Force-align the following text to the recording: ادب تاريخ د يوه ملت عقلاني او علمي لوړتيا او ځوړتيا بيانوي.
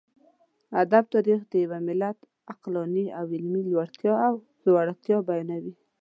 ادب 0.83 1.03
تاريخ 1.13 1.39
د 1.47 1.53
يوه 1.63 1.77
ملت 1.87 2.17
عقلاني 2.51 3.05
او 3.17 3.25
علمي 3.35 3.61
لوړتيا 3.71 4.13
او 4.27 4.33
ځوړتيا 4.63 5.17
بيانوي. 5.29 5.73